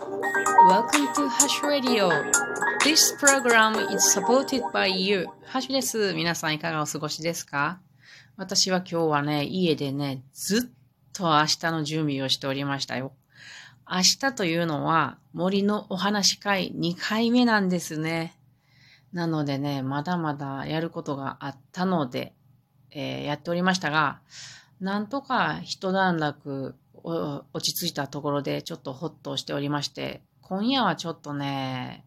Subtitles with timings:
[0.00, 2.08] Welcome to Hash Radio.
[2.84, 5.26] This program is supported by you.
[5.46, 6.14] ハッシュです。
[6.14, 7.80] 皆さんいかがお過ごしですか？
[8.36, 13.10] 私は今日はね、家でね、ずっと明日の準備をしておりましたよ。
[13.90, 18.36] 明日というのは森のお話会2回目なんですね。
[19.12, 22.34] なのでね、まだまだやることがあったので、
[22.92, 24.20] えー、やっておりましたが、
[24.80, 32.04] なんとか一段落落ち着いたところでちょっとホッとしておりまして、今夜はちょっとね、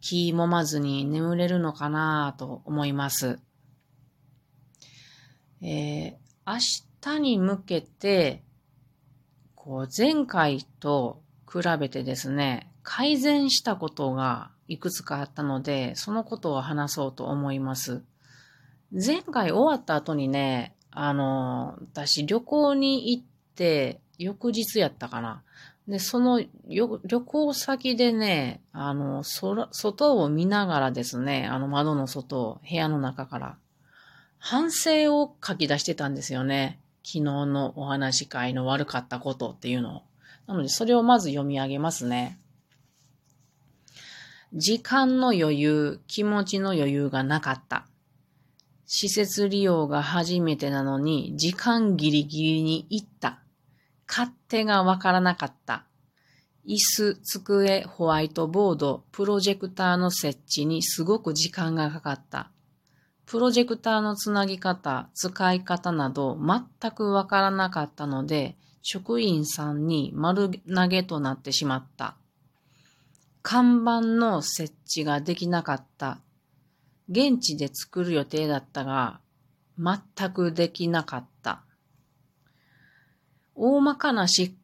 [0.00, 3.38] 気もまずに眠れるのかなと思います。
[5.62, 6.12] えー、
[6.46, 6.58] 明
[7.00, 8.42] 日に向けて、
[9.54, 18.02] こう前回と比べてですね、改善したことがいくつかあったので、そのことを話そうと思います。
[18.92, 23.24] 前回終わった後にね、あの、私旅行に行っ、
[24.18, 25.42] 翌日やったかな。
[25.88, 33.56] で、そのよ旅行先でね、あの、空、外を見ながらですね、あの窓の外を、部屋の中から、
[34.38, 36.80] 反省を書き出してたんですよね。
[37.02, 40.02] 昨日のお話し会の悪かったことっていうのを。
[40.46, 42.38] なので、それをまず読み上げますね。
[44.52, 47.86] 時間の余裕、気持ちの余裕がなかった。
[48.86, 53.40] 施設利用が初めてなのに、時間ギリギリに行った。
[54.10, 55.86] 勝手がわからなかった。
[56.66, 62.50] 椅子、机、ホワイトボード、プロジェクターの設置にすごく時間がかかった。
[63.24, 72.16] プロジェクターのつなぎ方、使い方など全くわからなかったので、職員さんに丸投げとなってしまった。
[73.42, 76.18] 看板の設置ができなかった。
[77.08, 79.20] 現地で作る予定だったが、
[79.78, 81.62] 全くできなかった。
[83.62, 84.56] 大まかな進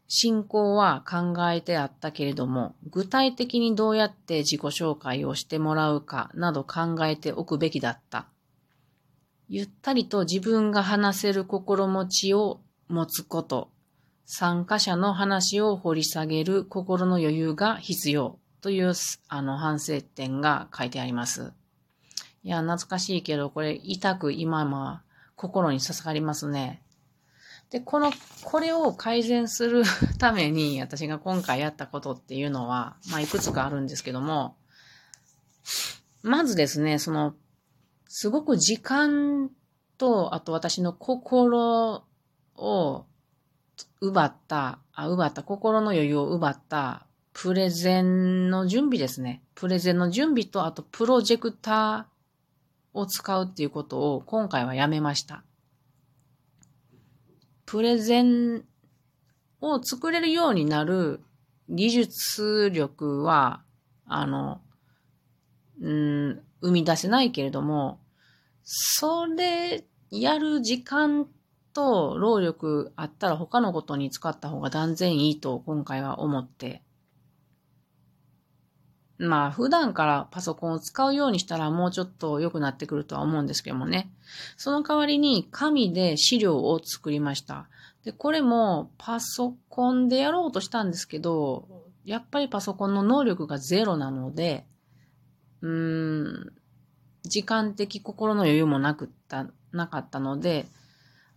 [0.42, 8.26] 行は考えてあったけれども、具体的にどうやって自己紹介をしてもらうかなど考えておくべきだった。
[9.50, 13.68] ゆったりと自分が話せる心持ちを持つこと、
[14.24, 18.38] 参加者の話を掘り下げる心の余裕が必要。
[18.62, 18.94] という、
[19.28, 21.52] あの、反省点が書いてあります。
[22.42, 25.02] いや、懐かしいけど、これ、痛く今は
[25.36, 26.82] 心に刺さりますね。
[27.70, 28.12] で、この、
[28.44, 29.82] これを改善する
[30.18, 34.56] ために、私が今回やったことっていうのは、まあ、いくつかあるんですけども、
[36.22, 37.34] まずですね、その、
[38.08, 39.50] すごく時間
[39.98, 42.04] と、あと私の心
[42.56, 43.04] を
[44.00, 49.42] 奪った、あ、奪った、心の余裕を奪ったプレゼンの準備ですね。
[49.54, 55.42] プレゼンの準備と、あとプロジェクターを使うっていうことを今回はやめました。
[57.66, 58.64] プレゼン
[59.60, 61.20] を作れるようになる
[61.68, 63.62] 技術力は、
[64.06, 64.60] あの、
[65.80, 67.98] うん、生み出せないけれども、
[68.62, 71.26] それやる時間
[71.72, 76.82] と労力あったら他のことに使った方が断然いいと今回は思って
[79.18, 84.10] まあ普段からパソコンを使うようにしたらもうちょっと良くなってくるとは思うんですけどもね。
[84.56, 87.68] その代わりに紙で資料を作りました。
[88.04, 91.66] で、これもパソコンでやろうとしたんですけど、
[92.04, 94.64] やっぱりパソコンの能力がゼロなので、
[95.60, 96.52] うーん、
[97.24, 100.66] 時間的心の余裕もなくった、なかったので、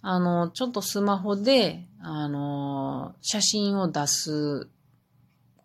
[0.01, 4.69] あの、ちょっとスマホで、あの、写真を出す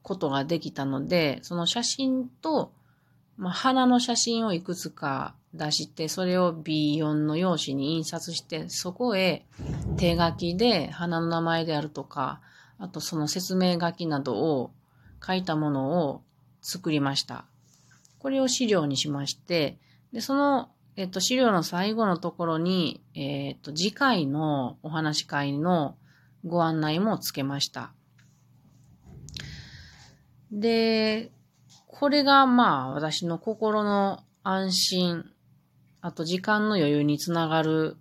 [0.05, 2.73] ことができたので、その写真と、
[3.39, 9.47] まあ、花の写真をいくつか出して、それを B4 の用紙に印刷して、そこへ
[9.97, 12.41] 手書きで花の名前であるとか、
[12.79, 14.73] あとその説明書きなどを
[15.27, 16.23] 書いたものを
[16.61, 17.47] 作りました。
[18.19, 19.79] これを資料にしまして、
[20.13, 25.97] で、その、えっと、資料の最後のところに、えっと、次回のお話会の
[26.45, 27.95] ご案内もつけました。
[30.51, 31.31] で、
[31.87, 35.25] これがまあ私の心の安心、
[36.01, 37.97] あと時間の余裕につながる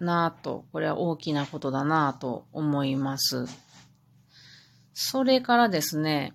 [0.00, 3.46] なぁと、これは大きなことだなぁと思います。
[4.94, 6.34] それからですね、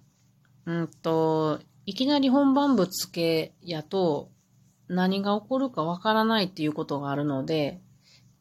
[0.66, 4.30] うんと、いきなり本番ぶつけやと
[4.88, 7.82] 何が起こるかわからないっていうことがあるので、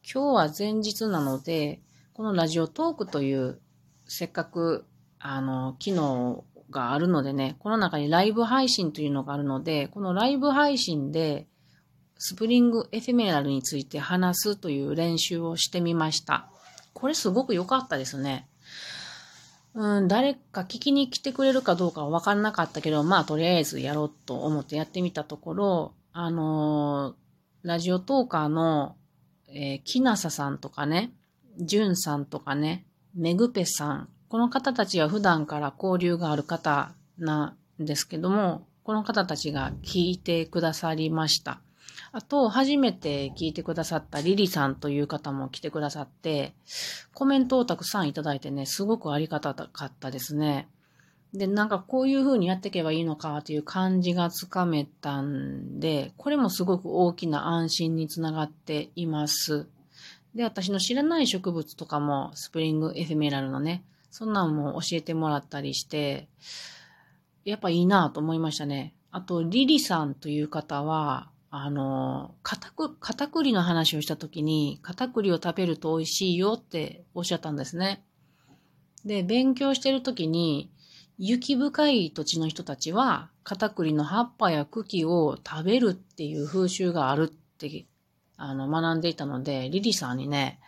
[0.02, 1.80] 今日は前日なので、
[2.12, 3.60] このラジオトークという
[4.06, 4.84] せっかく
[5.18, 11.46] あの、機能があるのでね、この中にライブ配信というのがあるので、このライブ配信で
[12.18, 16.48] スプリングエフェメラルについて話すという練習をしてみました。
[16.92, 18.46] これすごく良かったですね。
[19.74, 28.96] うん、誰か聞きに来てくれるかどうかは分からなかったけど、まあとりあえずやろうと思ってやってみたところ、あのー、ラジオトーカーの、
[29.48, 31.12] えー、きなささんとかね、
[31.58, 32.84] じゅんさんとかね、
[33.14, 41.60] めぐぺさん、この方たちは普段から交流がある方なんですけども、この方たちが聞いてくださりました。
[42.12, 46.54] あと、初めて聞いてくださったリリさんという方も来てくださって、
[47.12, 50.68] コメントをたくさんいただいてね、すごくありがたかったですね。
[51.34, 59.66] で、なんかこういう風にやっていけばいいのかという感じがつかめたんで、これもすごく大きな安心につながっています。
[60.36, 66.28] で、私の知らない植物とかも、スプリングエフェメラルのね、そんなんも教えてもらったりして、
[67.44, 68.94] やっぱいいなと思いましたね。
[69.10, 78.04] あと、リリさんという方は、あの、片く、片栗の話をしたときに、片栗を食べると美味しいよっておっしゃったんですね。
[79.04, 80.70] で、勉強してるときに、
[81.18, 87.86] 雪深い土地の人たちは、片栗の葉っぱや茎を食べるっていう風習があるって、
[88.36, 90.60] あの、学んでいたので、リリさんにね、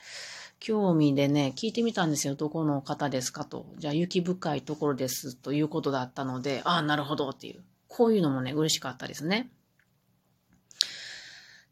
[0.64, 2.36] 興味でね、聞いてみたんですよ。
[2.36, 3.66] どこの方ですかと。
[3.78, 7.64] じゃあ、雪深いところですということだったので、ああ、なるほどっていう。
[7.88, 9.50] こういうのもね、嬉しかったですね。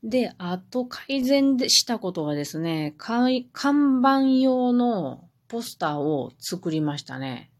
[0.03, 3.45] で、あと改善でしたことはですね、看
[4.01, 7.53] 板用のポスターを作りましたね。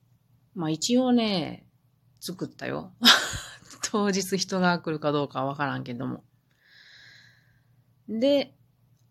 [0.57, 1.65] まあ一応ね、
[2.19, 2.91] 作ったよ。
[3.89, 6.25] 当日人が来るかどうかわからんけども。
[8.09, 8.53] で、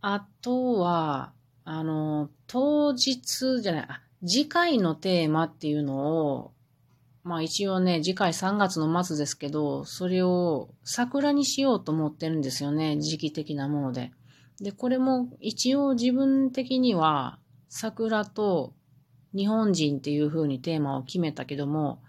[0.01, 1.31] あとは、
[1.71, 6.51] あの、当日じゃない、あ、次回のテーマっていうのを
[7.23, 14.11] まあ一応ね、次回3月の末ですけど、それを桜にしようと思ってるんですよね、時期的なもので。
[14.59, 17.37] で、これも一応自分的には
[17.67, 18.73] 桜と
[19.35, 22.01] 日本人っていう風にテーマを決めたけども、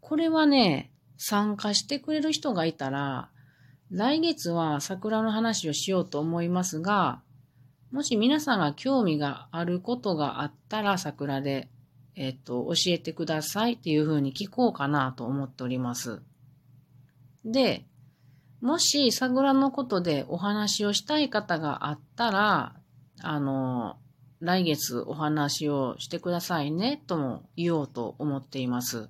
[0.00, 3.28] これはね、参加してくれる人がいたら、
[3.90, 7.20] 来月は桜の話をしようと思いますが、
[7.94, 11.68] もし皆さんが興味があることがあったら桜で
[12.16, 16.22] えっと、教えてくださいっていうふうに聞こうかなと思っております。
[17.44, 17.84] で、
[18.60, 22.76] もし、桜のことでお話をしたい方があったら、
[23.20, 23.96] あの、
[24.40, 29.08] 来月お話をしてくださいね、とも言おうと思っています。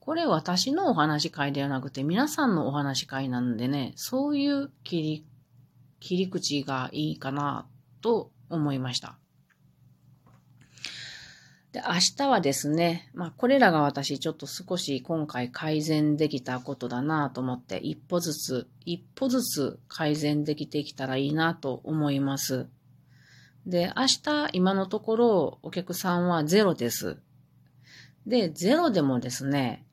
[0.00, 5.26] これ私のお話会ではなくて皆さんのお話会なんでね、そういう切り、
[6.00, 7.66] 切り口がいいかな
[8.04, 9.16] と思いました。
[11.72, 22.66] で、明日はですね、まあ、これらが私ちょっと少し今回改善できたことだなと思って、一歩ずつ、一歩ずつ改善できてきたらいいなと思います。
[23.66, 27.16] で、明日、今のところお客さんはゼロです。
[28.26, 29.86] で、ゼロでもですね、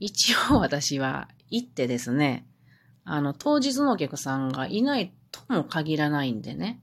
[0.00, 2.46] 一応私は行ってですね、
[3.04, 6.80] あの、当日のお客さんがいないとも限らないんでね。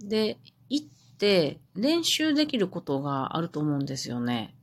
[0.00, 0.86] で、行っ
[1.18, 4.54] て練習できることがあると思うんですよね。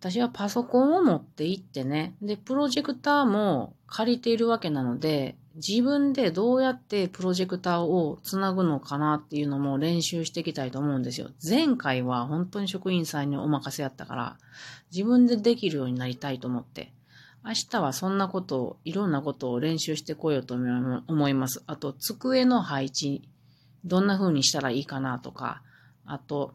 [0.00, 11.30] 私はパソコンを持って行ってね、で、プロジェクターも借りているわけなので、自分でどうやってプロジェクターをつなぐのかなっていうのも練習していきたいと思うんですよ。
[11.42, 14.36] 前回は本当に職員さんにお任せやったから、
[14.92, 16.92] 自分でできるようになりたいと思って、
[17.44, 21.62] 明日はそんなことを、いろんなことを練習してこようと思います。
[21.66, 23.28] あと、机の配置
[23.84, 25.62] どんな風にしたらいいかなとか、
[26.04, 26.54] あと、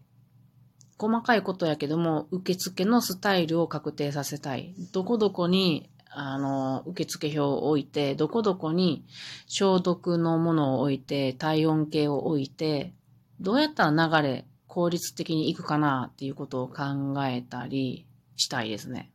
[0.98, 4.75] 細かいことやけども、受付のスタイルを確定させたい。
[4.91, 9.05] どこどこに、あの、受付表を置いて、どこどこに
[9.48, 12.93] 消毒のものを置いて、体温計を置いて、
[13.39, 16.83] どうやったら流れ、効率的に行くかなっていうことを考
[17.25, 18.05] えたり
[18.36, 19.12] したいですね。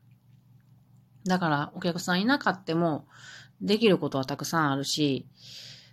[1.27, 3.07] だから、お客さんいなかっても、
[3.61, 5.27] できることはたくさんあるし、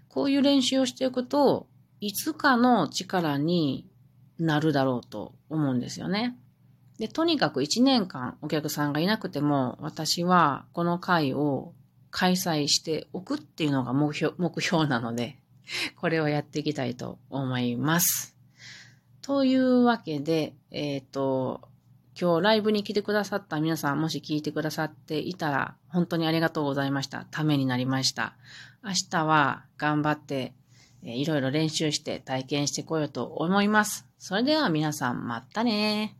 [0.07, 1.67] こういう練習をしていくと、
[2.01, 3.87] いつかの力に
[4.39, 6.35] なるだろうと思うんですよね。
[6.97, 11.73] で、とにかく1年間お客さんがいなくても、私はこの会を
[12.09, 15.39] 開催しておくっていうのが目標、目標なので、
[15.95, 18.35] これをやっていきたいと思います。
[19.21, 21.69] というわけで、えっ、ー、と、
[22.19, 27.25] 今日ライブに来てくださった皆さん、もし聞いてくださっていたら、本当にありがとうございました。
[27.29, 28.35] ためになりました。
[28.83, 30.53] 明日は頑張って
[31.03, 34.05] いろいろ練習して体験してこようと思います。
[34.19, 36.15] それでは皆さんまたね